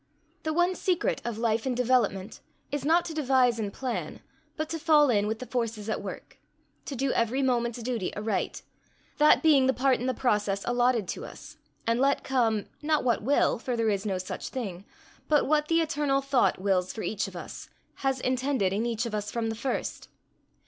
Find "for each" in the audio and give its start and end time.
16.93-17.27